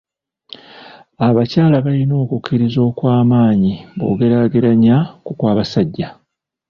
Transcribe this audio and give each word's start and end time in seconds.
Abakyala 1.27 1.77
balina 1.85 2.13
okukkiriza 2.23 2.79
okw'amaanyi 2.89 3.73
bw'okugeraageranya 3.95 4.97
ku 5.25 5.31
kw'abasajja. 5.37 6.07